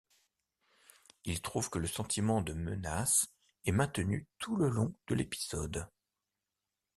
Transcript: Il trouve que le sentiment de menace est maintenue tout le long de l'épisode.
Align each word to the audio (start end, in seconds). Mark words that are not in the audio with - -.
Il 1.25 1.43
trouve 1.43 1.69
que 1.69 1.77
le 1.77 1.85
sentiment 1.85 2.41
de 2.41 2.53
menace 2.53 3.27
est 3.65 3.71
maintenue 3.71 4.25
tout 4.39 4.55
le 4.55 4.67
long 4.67 4.95
de 5.05 5.13
l'épisode. 5.13 5.87